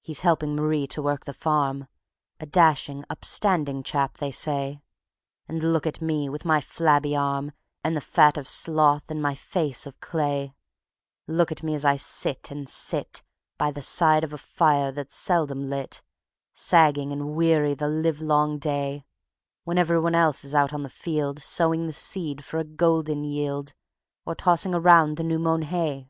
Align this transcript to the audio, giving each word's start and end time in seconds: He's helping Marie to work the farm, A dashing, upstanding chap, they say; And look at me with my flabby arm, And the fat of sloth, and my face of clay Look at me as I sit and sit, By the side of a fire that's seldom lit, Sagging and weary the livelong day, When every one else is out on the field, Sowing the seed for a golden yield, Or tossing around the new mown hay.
He's 0.00 0.20
helping 0.20 0.56
Marie 0.56 0.86
to 0.86 1.02
work 1.02 1.26
the 1.26 1.34
farm, 1.34 1.88
A 2.40 2.46
dashing, 2.46 3.04
upstanding 3.10 3.82
chap, 3.82 4.16
they 4.16 4.30
say; 4.30 4.80
And 5.46 5.62
look 5.62 5.86
at 5.86 6.00
me 6.00 6.30
with 6.30 6.46
my 6.46 6.62
flabby 6.62 7.14
arm, 7.14 7.52
And 7.84 7.94
the 7.94 8.00
fat 8.00 8.38
of 8.38 8.48
sloth, 8.48 9.10
and 9.10 9.20
my 9.20 9.34
face 9.34 9.84
of 9.86 10.00
clay 10.00 10.54
Look 11.26 11.52
at 11.52 11.62
me 11.62 11.74
as 11.74 11.84
I 11.84 11.96
sit 11.96 12.50
and 12.50 12.66
sit, 12.66 13.22
By 13.58 13.70
the 13.70 13.82
side 13.82 14.24
of 14.24 14.32
a 14.32 14.38
fire 14.38 14.90
that's 14.90 15.14
seldom 15.14 15.68
lit, 15.68 16.02
Sagging 16.54 17.12
and 17.12 17.34
weary 17.36 17.74
the 17.74 17.88
livelong 17.88 18.58
day, 18.58 19.04
When 19.64 19.76
every 19.76 20.00
one 20.00 20.14
else 20.14 20.44
is 20.44 20.54
out 20.54 20.72
on 20.72 20.82
the 20.82 20.88
field, 20.88 21.40
Sowing 21.40 21.86
the 21.86 21.92
seed 21.92 22.42
for 22.42 22.56
a 22.58 22.64
golden 22.64 23.22
yield, 23.22 23.74
Or 24.24 24.34
tossing 24.34 24.74
around 24.74 25.18
the 25.18 25.24
new 25.24 25.38
mown 25.38 25.60
hay. 25.60 26.08